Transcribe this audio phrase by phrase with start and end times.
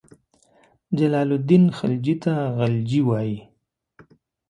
[0.97, 3.37] جلال الدین خلجي ته غلجي وایي.